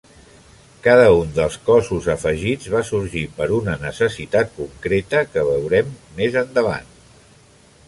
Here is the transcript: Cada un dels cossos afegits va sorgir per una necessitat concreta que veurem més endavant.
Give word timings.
Cada 0.85 1.09
un 1.17 1.35
dels 1.35 1.57
cossos 1.67 2.07
afegits 2.13 2.71
va 2.77 2.81
sorgir 2.89 3.23
per 3.37 3.49
una 3.59 3.77
necessitat 3.85 4.57
concreta 4.57 5.23
que 5.35 5.47
veurem 5.53 5.95
més 6.19 6.43
endavant. 6.45 6.93